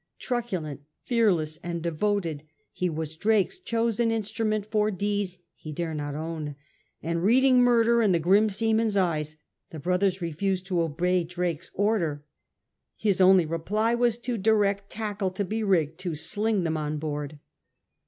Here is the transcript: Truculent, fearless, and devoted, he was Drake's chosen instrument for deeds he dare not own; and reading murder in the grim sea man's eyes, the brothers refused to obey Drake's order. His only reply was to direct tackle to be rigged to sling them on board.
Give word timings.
Truculent, 0.17 0.81
fearless, 1.03 1.59
and 1.61 1.83
devoted, 1.83 2.41
he 2.73 2.89
was 2.89 3.15
Drake's 3.15 3.59
chosen 3.59 4.09
instrument 4.09 4.65
for 4.65 4.89
deeds 4.89 5.37
he 5.55 5.71
dare 5.71 5.93
not 5.93 6.15
own; 6.15 6.55
and 7.03 7.21
reading 7.21 7.59
murder 7.61 8.01
in 8.01 8.11
the 8.11 8.17
grim 8.19 8.49
sea 8.49 8.73
man's 8.73 8.97
eyes, 8.97 9.37
the 9.69 9.77
brothers 9.77 10.19
refused 10.19 10.65
to 10.65 10.81
obey 10.81 11.23
Drake's 11.23 11.69
order. 11.75 12.25
His 12.97 13.21
only 13.21 13.45
reply 13.45 13.93
was 13.93 14.17
to 14.17 14.39
direct 14.39 14.89
tackle 14.89 15.29
to 15.29 15.45
be 15.45 15.61
rigged 15.61 15.99
to 15.99 16.15
sling 16.15 16.63
them 16.63 16.77
on 16.77 16.97
board. 16.97 17.37